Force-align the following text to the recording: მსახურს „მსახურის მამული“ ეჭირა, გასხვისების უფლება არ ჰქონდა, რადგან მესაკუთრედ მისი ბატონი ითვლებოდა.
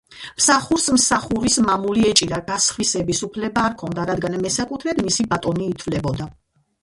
მსახურს 0.37 0.85
„მსახურის 0.93 1.57
მამული“ 1.65 2.05
ეჭირა, 2.11 2.39
გასხვისების 2.47 3.21
უფლება 3.29 3.65
არ 3.71 3.75
ჰქონდა, 3.75 4.05
რადგან 4.13 4.37
მესაკუთრედ 4.47 5.03
მისი 5.09 5.27
ბატონი 5.35 5.69
ითვლებოდა. 5.75 6.29